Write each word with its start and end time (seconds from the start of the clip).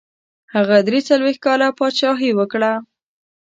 هغه 0.53 0.75
دري 0.87 0.99
څلوېښت 1.07 1.39
کاله 1.45 1.67
پاچهي 1.77 2.31
وکړه. 2.35 2.71